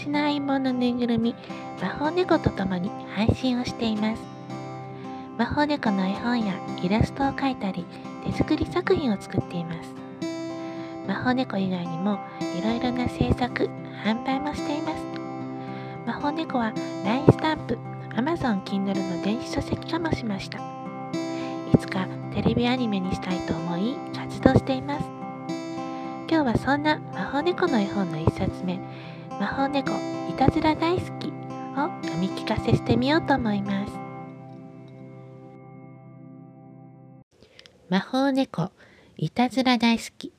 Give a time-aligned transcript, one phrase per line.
[0.00, 1.34] 私の相棒のぬいぐるみ、
[1.82, 4.22] 魔法猫と共に配信をしています。
[5.36, 7.84] 魔法猫の絵本やイラストを描いたり、
[8.24, 9.92] 手作り作品を作っています。
[11.06, 12.18] 魔法猫以外にも
[12.58, 13.68] いろいろな制作、
[14.02, 15.04] 販売もしています。
[16.06, 16.72] 魔法猫は
[17.04, 17.76] LINE スタンプ、
[18.14, 20.60] Amazon Kindle の電子書籍化もしました。
[21.74, 25.04] いつかテレビアニメにしたいと思い活動しています。
[26.30, 28.80] 今日はそんな魔法猫の絵本の一冊目、
[29.40, 29.90] 魔法猫
[30.28, 31.32] いたずら大好きを
[32.02, 33.92] 読み聞かせしてみようと思います。
[37.88, 38.70] 魔法猫
[39.16, 40.34] いたずら大好き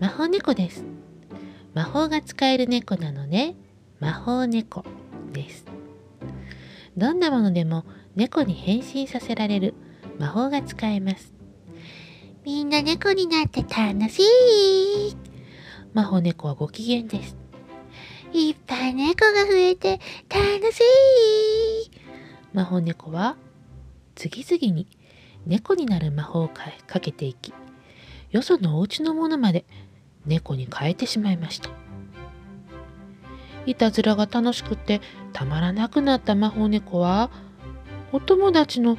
[0.00, 0.82] 魔法猫です。
[1.74, 3.54] 魔法が使える猫なので
[4.00, 4.84] 魔法猫
[5.32, 5.64] です。
[6.96, 7.84] どんなものでも
[8.16, 9.74] 猫に変身させられる
[10.18, 11.32] 魔法が使えます。
[12.44, 15.27] みんな猫になって楽しい。
[15.94, 17.36] 魔法猫はご機嫌です。
[18.32, 20.80] いっぱい猫が増えて楽し
[21.86, 21.90] い。
[22.52, 23.36] 魔法猫は
[24.14, 24.86] 次々に
[25.46, 27.54] 猫になる魔法をかかけていき、
[28.30, 29.64] よそのお家のものまで
[30.26, 31.70] 猫に変えてしまいました。
[33.64, 35.00] いたずらが楽しくて
[35.32, 37.30] たまらなくなった魔法猫は、
[38.12, 38.96] お友達の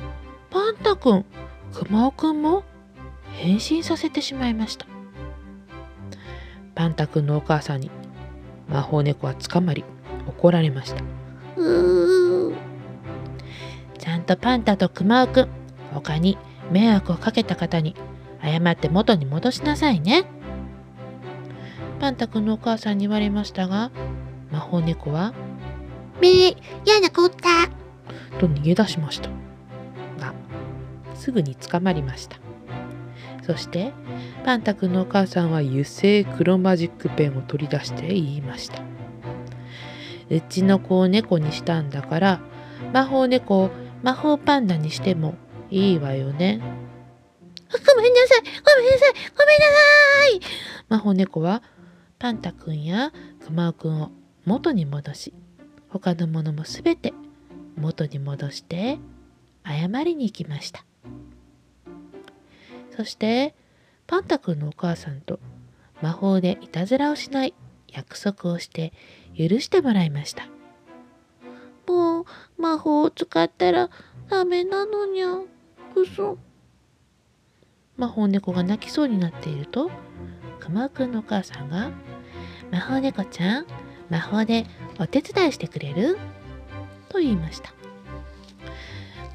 [0.50, 1.26] パンタくん、
[1.74, 2.64] くまおくんも
[3.34, 4.86] 変身させてしまいました。
[6.80, 7.92] パンタくんのお母さんに
[8.70, 9.84] 魔法猫は捕まり
[10.30, 11.04] 怒られました。
[11.58, 12.56] うー
[13.98, 15.50] ちゃんとパンタとくまおくん、
[15.94, 16.38] 他に
[16.72, 17.98] 迷惑をかけた方に
[18.42, 20.24] 謝って元に戻しなさいね。
[22.00, 23.92] パンタくんのお母さんに言われましたが、
[24.50, 25.34] 魔法猫は、
[26.22, 27.68] めえ、嫌なこった
[28.40, 29.28] と逃げ出しました。
[30.18, 30.34] が、
[31.14, 32.38] すぐに捕まりました。
[33.50, 33.94] そして、
[34.46, 38.84] パンタくんのお母さんは油性黒マジックペンを取り出して言いました。
[40.30, 42.42] うちの子を猫にしたんだから、
[42.94, 43.72] 魔法猫を
[44.04, 45.34] 魔法パンダにしても
[45.72, 46.62] いいわよね。
[47.72, 50.42] ごめんなさいごめんなさいごめんなさい
[50.88, 51.64] 魔法猫は
[52.20, 53.12] パンタくんや
[53.44, 54.12] クマオくんを
[54.46, 55.34] 元に戻し、
[55.90, 57.16] 他のものもすべて
[57.76, 59.00] 元に戻して
[59.66, 60.86] 謝りに行きました。
[63.00, 63.56] そして
[64.08, 65.40] パンタくんのお母さんと
[66.02, 67.54] 魔法でいたずらをしない
[67.88, 68.92] 約束をして
[69.38, 70.50] 許してもらいました。
[71.88, 72.26] もう
[72.62, 73.90] 魔法を使ったら
[74.30, 75.28] ダメなのにゃ。
[75.94, 76.38] くそ。
[77.96, 79.90] 魔法猫が泣きそうになっていると、
[80.60, 81.92] くまくんのお母さんが、
[82.70, 83.66] 魔法猫ちゃん、
[84.10, 84.66] 魔法で
[85.00, 86.18] お手伝いしてくれる？
[87.08, 87.74] と言いました。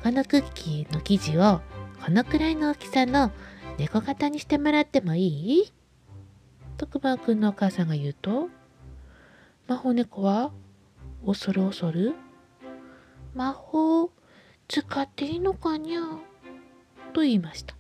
[0.03, 1.63] このクッキーの生地を
[2.05, 3.33] このくらいの大きさの
[3.79, 5.27] 猫型にしてもらってもい
[5.61, 5.73] い？
[6.77, 8.49] とくまくんのお母さんが言うと、
[9.67, 10.53] 魔法猫は、
[11.27, 12.15] 恐る恐る、
[13.35, 14.11] 魔法
[14.69, 16.01] 使っていいのかにゃ？
[17.13, 17.75] と言いました。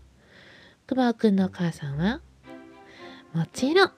[0.87, 2.21] くまくんのお母さんは、
[3.33, 3.93] もちろん、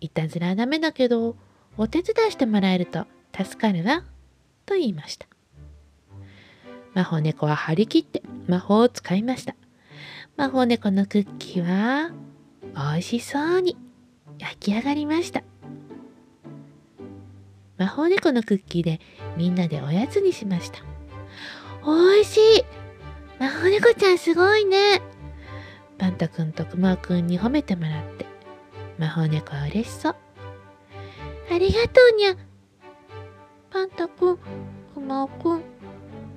[0.00, 1.36] いたずらはダメだけど、
[1.76, 4.04] お手伝いしてもらえると助かるわ、
[4.66, 5.26] と言いました。
[6.94, 9.54] 魔法猫は張り切って魔法を使いました。
[10.40, 12.12] 魔法猫のクッキーは、
[12.74, 13.76] 美味しそうに
[14.38, 15.42] 焼き上がりました。
[17.76, 19.00] 魔法猫のクッキーで
[19.36, 20.78] みんなでおやつにしました。
[21.84, 22.64] 美味しい
[23.38, 25.02] 魔法猫ちゃんすごいね
[25.98, 28.24] パンタくんとくまくんに褒めてもらって
[28.96, 30.16] 魔法猫は嬉しそう。
[31.52, 32.36] ありがとうにゃ。
[33.68, 34.38] パンタくん、
[34.94, 35.62] くまくん、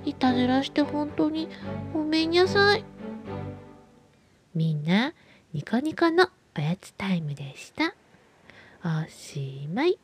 [0.04, 1.48] いたずらして本当に
[1.94, 2.84] ごめんなさい。
[4.56, 5.14] みんな
[5.54, 7.96] ニコニコのおやつタイムでした。
[8.86, 9.98] おしまい。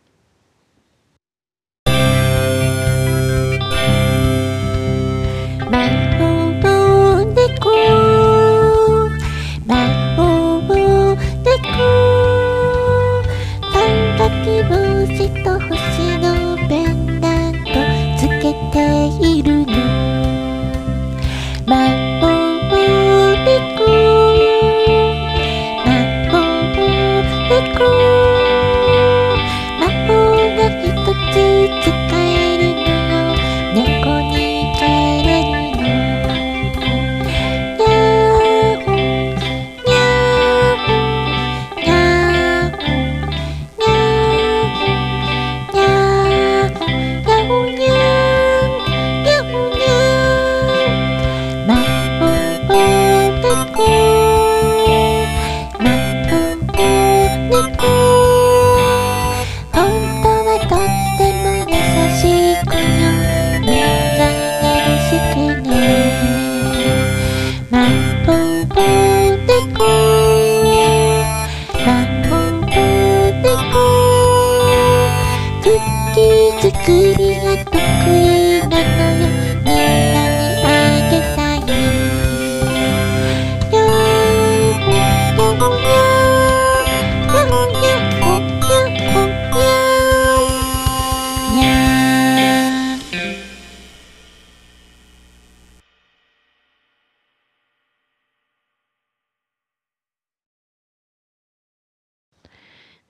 [69.59, 69.98] 魔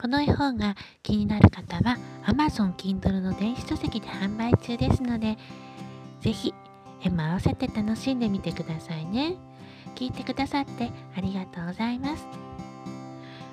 [0.01, 5.38] この絵本が気になる方は Amazon Kindle の電子書籍で販売中ですので
[6.22, 6.54] ぜひ
[7.04, 9.36] 絵も合わせて楽しんでみてくださいね。
[9.96, 12.25] 聞いてくださってありがとうございます。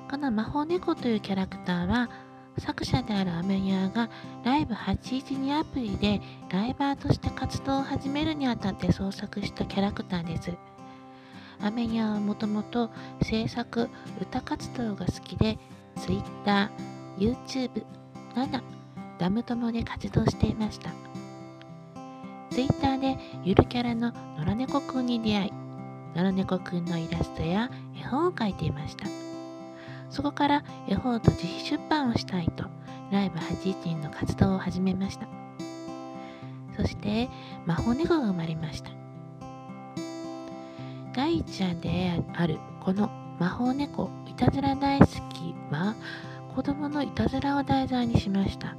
[0.09, 2.11] この魔法猫というキャラクターは
[2.59, 4.09] 作者であるアメニャーが
[4.45, 6.21] ライブ812アプリで
[6.51, 10.53] ライバーとして活動を始めるにあたって創作したキャラクターです。
[11.61, 12.91] アメニャーはもともと
[13.23, 13.89] 制作、
[14.21, 15.59] 歌活動が好きで
[15.97, 16.71] Twitter、
[17.19, 17.85] YouTube、
[18.35, 18.63] 7、
[19.19, 20.91] ダム友で活動していました。
[22.51, 25.53] Twitter でゆるキャラの野良猫くんに出会い、
[26.15, 29.07] 野良猫くんのイラストや絵本を描いていました。
[30.11, 32.65] そこから絵本と自費出版をしたいと、
[33.11, 35.27] ライブ81の活動を始めました。
[36.77, 37.29] そして、
[37.65, 38.91] 魔法猫が生まれました。
[41.15, 43.09] 第一案であるこの
[43.41, 45.26] 魔法猫いたずら大好き
[45.71, 45.95] は
[46.55, 48.77] 子供のいたずらを題材にしました。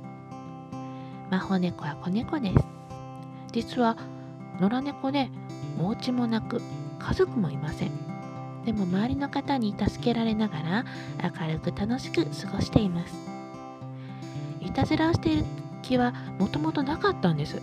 [1.29, 2.65] 魔法猫は子猫です。
[3.51, 3.97] 実は
[4.59, 5.29] 野良猫で
[5.79, 6.61] お家もなく
[6.99, 7.91] 家族もいません。
[8.65, 10.85] でも周りの方に助けられながら
[11.39, 13.13] 明るく楽しく過ごしています。
[14.61, 15.45] いたずらをしている
[15.81, 17.61] 気はもともとなかったんです。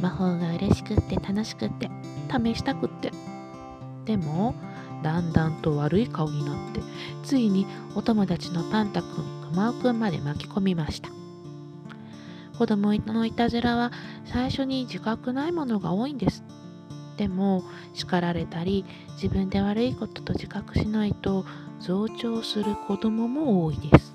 [0.00, 1.90] 魔法が嬉しくって楽しくって
[2.30, 3.12] 試したくって。
[4.04, 4.54] でも
[5.02, 6.80] だんだんと悪い顔になって
[7.22, 11.10] ついにお友達のパンタくん、くまおくんまで巻き込みました。
[12.58, 13.90] 子供のいたずらは
[14.24, 16.44] 最初に自覚ないものが多いんです。
[17.16, 21.44] でも叱られたり自分で悪いことと自覚しないと
[21.80, 24.14] 増長する子供も多いです。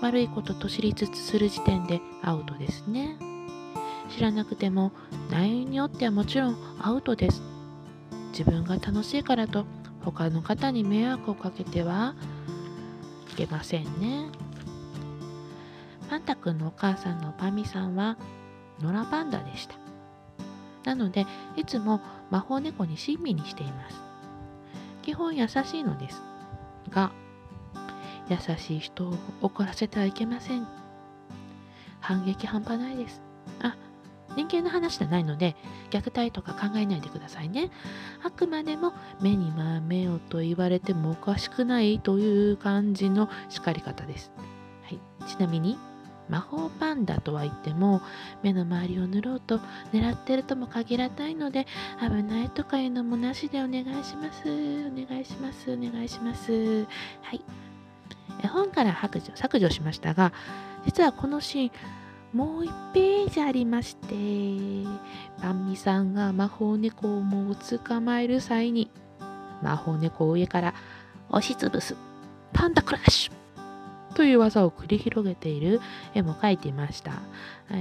[0.00, 3.16] 悪いことと知りつつする時点でアウトですね。
[4.08, 4.92] 知らなくても
[5.30, 7.51] 内容によってはもちろんアウトです。
[8.32, 9.66] 自分が楽しいからと
[10.04, 12.14] 他の方に迷惑をかけては
[13.32, 14.26] いけませんね。
[16.10, 18.18] パンタくんのお母さんのパミさんは
[18.80, 19.76] 野良パンダでした。
[20.84, 23.96] なので、いつも魔法猫に親身にしています。
[25.02, 26.22] 基本優しいのです。
[26.90, 27.12] が、
[28.28, 30.66] 優しい人を怒らせてはいけません。
[32.00, 33.22] 反撃半端ないです。
[34.32, 35.56] あ、人間の話じゃないので、
[35.90, 37.70] 虐待とか考えないでくださいね。
[38.24, 44.32] あくまでも目に豆をと言われてもおかしくないという感じの叱り方です。
[44.84, 45.78] はい、ちなみに、
[46.28, 48.00] 魔法パンダとは言っても
[48.42, 49.58] 目の周りを塗ろうと
[49.92, 51.66] 狙ってるとも限らないので
[52.00, 54.42] 危ないとかいうのもなしでお願いします。
[54.46, 55.70] お願いします。
[55.70, 56.86] お願いします。
[57.22, 57.44] はい。
[58.42, 60.32] 絵本から削除削除しましたが
[60.84, 61.70] 実はこのシーン
[62.32, 64.14] もう1ページありまして
[65.40, 68.90] パンミさんが魔法猫をもう捕まえる際に
[69.62, 70.74] 魔法猫を上から
[71.28, 71.96] 押しつぶす
[72.52, 73.42] パンダクラッシュ
[74.14, 75.80] という技を繰り広げている
[76.14, 77.12] 絵も描いていました。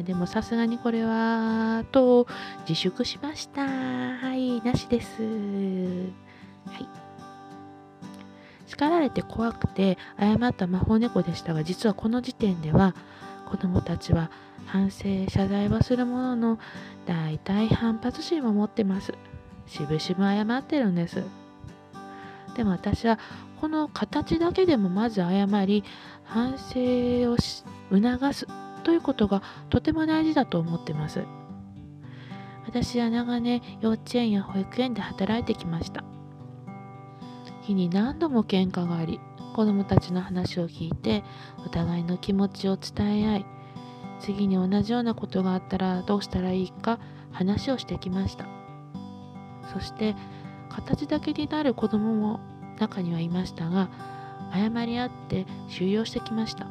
[0.03, 2.25] でもさすがにこれは、と
[2.61, 3.67] 自粛しました。
[3.67, 5.21] はい、なしです。
[5.21, 5.27] は
[6.79, 6.87] い。
[8.65, 12.95] 叱られて怖くて謝った魔法猫でしたが、実はこの時点では
[13.51, 14.31] 子供たちは
[14.65, 16.59] 反省、謝罪はするものの、
[17.05, 19.13] 大体反発心を持ってます。
[19.67, 21.21] しぶしぶ謝ってるんです。
[22.55, 23.19] でも私は
[23.59, 25.83] この形だけでもまず謝り
[26.23, 28.47] 反省を促す
[28.83, 31.23] ということがとても大事だと思ってます
[32.65, 36.03] 私は長年幼稚園や保育園で働いてきました
[37.61, 39.19] 日に何度も喧嘩があり
[39.51, 41.23] 子どもたちの話を聞いて
[41.65, 43.45] お互いの気持ちを伝え合い
[44.19, 46.99] 次に同じようなことがあったらどうしたらいいか
[47.31, 48.45] 話をしてきました。
[49.73, 50.15] そして
[50.69, 52.39] 形だけになる子供も
[52.79, 53.89] 中にはいましたが
[54.53, 56.67] 謝り合って収容してきました。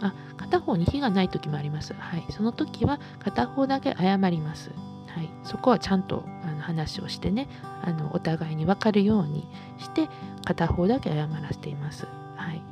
[0.00, 1.94] あ片方に火がない時もあります。
[1.94, 2.24] はい。
[2.30, 4.70] その時は片方だけ謝ります。
[5.14, 5.30] はい。
[5.44, 7.48] そこはちゃんとあの話をしてね
[7.82, 10.08] あのお互いに分かるようにして
[10.44, 12.06] 片方だけ謝らせています。
[12.36, 12.62] はい。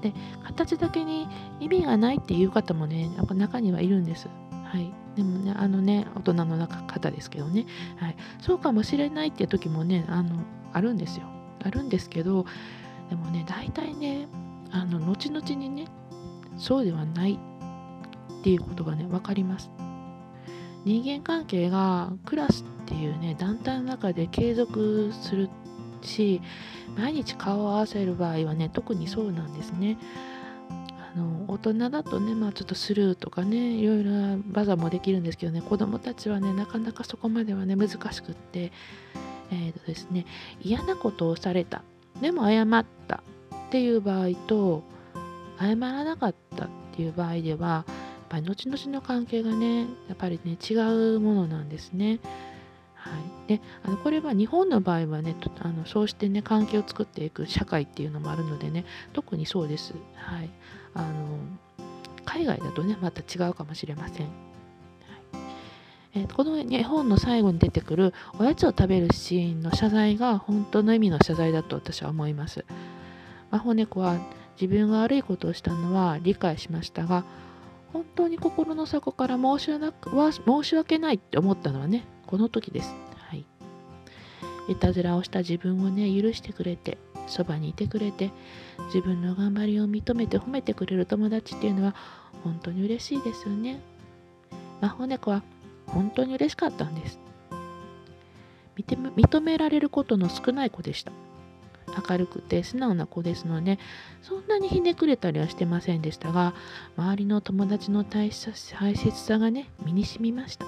[0.00, 0.12] で
[0.44, 1.28] 形だけに
[1.60, 4.28] 意味がないっていう方もねやっぱ中にはいるんです。
[4.64, 10.36] はい、でもねあのね大人の方ですけどね、はい、そうかもしれないっていう時もねあの
[10.72, 11.26] あるんですよ。
[11.62, 12.46] あるんですけど
[13.10, 14.28] でもね大体ね
[14.70, 15.86] あの後々にね
[16.56, 19.70] そうではないっていうことがね分かります。
[20.84, 25.48] 人間関係がクラスっていうね団体の中で継続する
[26.02, 26.40] し
[26.96, 29.98] 毎日顔を合わせる場合はね特にそうなんですね。
[31.14, 38.70] あの大人だとねまあちょっとスルーとかねいろいろな技もできるんですけどね子供たちはねなかなかそこまではね難しくって
[39.50, 40.24] えーとですね
[40.62, 41.82] 嫌なことをされた
[42.20, 43.22] でも謝ったっ
[43.70, 44.84] ていう場合と
[45.58, 47.84] 謝らなかったっていう場合では
[48.30, 50.74] ぱり後々の関係がねやっぱりね違
[51.16, 52.20] うものなんですね。
[52.94, 53.10] は
[53.46, 59.94] い、であのこれは日本の場合はねあのそうしてね関係を作っていく社会っていうのもあるのでね特にそうです。
[60.14, 60.50] はい、
[60.94, 61.38] あの
[62.24, 64.26] 海外だとねまた違うかもしれません。
[64.26, 64.50] はい
[66.14, 72.64] えー、この絵本の最後に出てくるおやつを食べるシーンの謝罪が本当の意味の謝罪だと私は思います。
[73.50, 74.18] 魔法猫は
[74.60, 77.24] 自分が悪いことをしたのは理解しましたが
[77.92, 82.94] 本当に心の底から申し申し訳ないって思ったのはねこの時です。
[83.16, 83.44] はい。
[84.68, 88.30] いたずらをした自分をね、許してくれて、そばにいてくれて、
[88.86, 91.96] 自分の頑張りを認めて褒めてくれる友達っていうのは
[92.44, 93.80] 本当に嬉しいですよね。
[94.80, 95.42] 魔法猫は
[95.86, 97.18] 本当に嬉しかったんです。
[98.76, 101.10] 認められることの少ない子でした。
[102.08, 103.78] 明るくて素直な子ですので、
[104.22, 106.54] そんなにひねくれたりはしてませんでしたが、
[106.96, 108.52] 周りの友達の大切
[109.12, 110.66] さがね、身に染みました。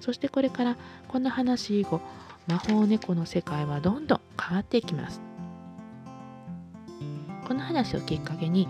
[0.00, 0.76] そしてこれから
[1.08, 2.00] この話以後
[2.46, 5.20] 魔法猫の世界はどんどん変わっていきます。
[7.46, 8.66] この話をきっかけに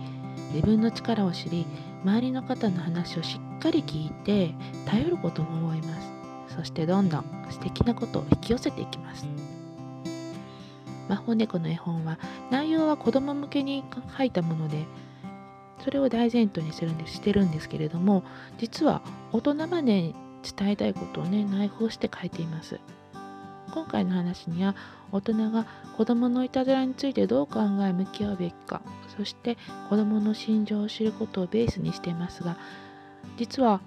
[0.53, 1.65] 自分の力を知り
[2.03, 4.53] 周りの方の話をしっかり聞いて
[4.85, 6.11] 頼ることも思います。
[6.55, 9.25] そしてどんどん素敵なことを引き寄せていきます。
[11.11, 12.17] 魔法猫の絵本は
[12.51, 13.83] 内容は子供向けに
[14.17, 14.85] 書いたもので
[15.83, 18.23] それを大前提にしてるんですしてるんですけれども
[18.57, 19.01] 実は
[19.33, 20.13] 大人まで
[20.57, 22.79] 伝えたいことをね内包して書いています。
[23.73, 24.75] 今回の話には
[25.13, 25.65] 大人が
[25.95, 28.81] 子どものいたずらについてどう考え向き合うべきか
[29.17, 29.57] そして
[29.89, 32.57] 子どもの心情を知ることをベースにしていますが
[33.37, 33.79] 実は、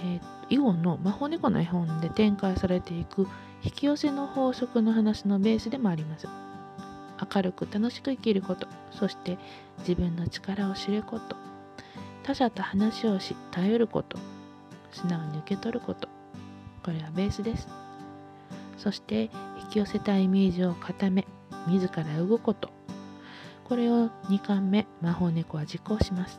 [0.00, 3.28] えー、以後の魔法猫の絵本で展開されていく
[3.62, 6.28] 引き寄せの法則の話のベースでもあります。
[7.34, 9.38] 明るく楽しく生きることそして
[9.80, 11.36] 自分の力を知ること
[12.22, 14.18] 他者と話をし頼ること
[14.92, 16.08] 素直に受け取ること
[16.86, 17.66] これはベースです。
[18.78, 19.22] そして
[19.64, 21.26] 引き寄せたイメージを固め
[21.66, 22.70] 自ら動くこと
[23.64, 26.38] これを2巻目魔法猫は実行します。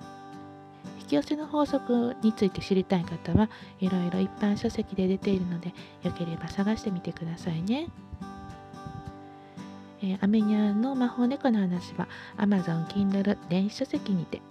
[1.02, 7.88] 引き寄せの法則について知りたい方はいろいろ一般書籍で出ているのでよければ探してみてくださいね。
[10.01, 14.42] えー、アメニャの魔法猫の話は Amazon Kindle 電子書籍にて。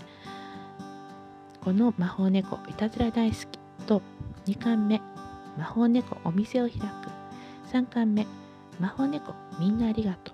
[1.67, 4.01] この魔法猫いたずら大好きと
[4.47, 5.01] 2巻目
[5.59, 6.85] 魔法猫お店を開く。
[7.73, 8.25] 3巻目
[8.79, 10.33] 魔法猫みんなありがと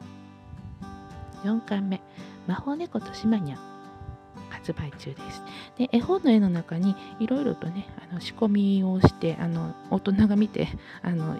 [1.44, 1.46] う。
[1.46, 2.02] 4巻目
[2.46, 3.58] 魔法猫としまにゃん
[4.62, 5.42] 発売中です。
[5.76, 10.68] で絵本の絵の中にいろいろとねあの仕込みをしてあの大人が見て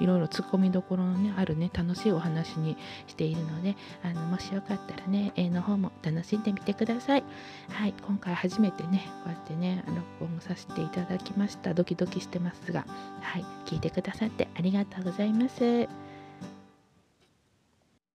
[0.00, 2.76] いろいろツッコミどころの、ね、あるね楽しいお話に
[3.06, 7.24] しているのであのもしよかったらね絵の方も楽しんでみてください。
[7.70, 9.84] はい今回初めてねこうやってね
[10.18, 12.84] 録音させていただきましたドキドキしてますが
[13.20, 16.11] はい聞いてくださってありがとうございます。